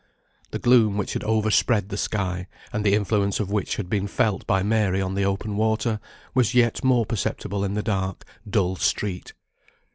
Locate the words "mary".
4.63-4.99